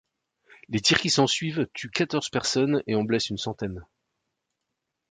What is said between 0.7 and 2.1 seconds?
tirs qui s'ensuivent tuent